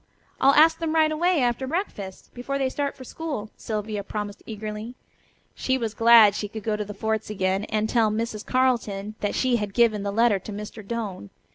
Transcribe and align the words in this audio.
"I'll 0.39 0.55
ask 0.55 0.79
them 0.79 0.95
right 0.95 1.11
away 1.11 1.43
after 1.43 1.67
breakfast, 1.67 2.33
before 2.33 2.57
they 2.57 2.69
start 2.69 2.97
for 2.97 3.03
school," 3.03 3.51
Sylvia 3.55 4.03
promised 4.03 4.41
eagerly. 4.47 4.95
She 5.53 5.77
was 5.77 5.93
glad 5.93 6.33
that 6.33 6.37
she 6.39 6.47
could 6.47 6.63
go 6.63 6.75
to 6.75 6.83
the 6.83 6.95
forts 6.95 7.29
again, 7.29 7.65
and 7.65 7.87
tell 7.87 8.09
Mrs. 8.09 8.43
Carleton 8.43 9.13
that 9.19 9.35
she 9.35 9.57
had 9.57 9.75
given 9.75 10.01
the 10.01 10.11
letter 10.11 10.39
to 10.39 10.51
Mr. 10.51 10.83
Doane. 10.83 11.29